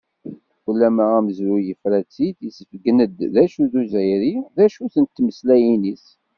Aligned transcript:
Ulamma 0.69 1.03
amezruy, 1.17 1.63
yefra-tt-id, 1.67 2.37
isebggen-d 2.49 3.17
d 3.33 3.35
acu-t 3.43 3.73
Uzzayri, 3.79 4.35
d 4.55 4.57
acu-tent 4.65 5.15
tmeslayin-is. 5.17 6.05